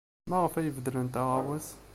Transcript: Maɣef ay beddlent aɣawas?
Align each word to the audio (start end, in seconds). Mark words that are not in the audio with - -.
Maɣef 0.29 0.53
ay 0.55 0.69
beddlent 0.75 1.19
aɣawas? 1.21 1.67